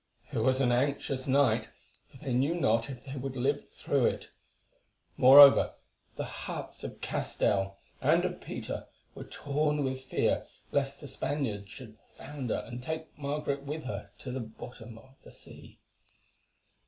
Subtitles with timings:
[0.33, 1.69] It was an anxious night,
[2.09, 4.29] for they knew not if they would live through it;
[5.15, 5.75] moreover,
[6.15, 11.99] the hearts of Castell and of Peter were torn with fear lest the Spaniard should
[12.17, 15.77] founder and take Margaret with her to the bottom of the sea.